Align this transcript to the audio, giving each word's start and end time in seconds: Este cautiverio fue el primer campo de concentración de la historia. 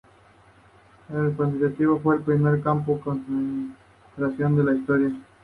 Este 1.09 1.35
cautiverio 1.37 1.99
fue 1.99 2.15
el 2.15 2.23
primer 2.23 2.59
campo 2.63 2.95
de 2.95 3.01
concentración 3.01 4.55
de 4.55 4.63
la 4.63 4.73
historia. 4.73 5.11